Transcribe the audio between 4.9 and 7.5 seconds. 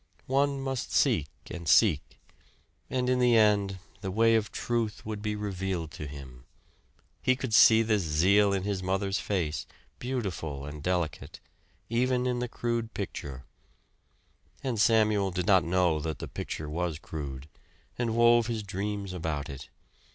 would be revealed to him. He